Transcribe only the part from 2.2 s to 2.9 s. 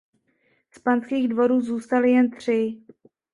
tři.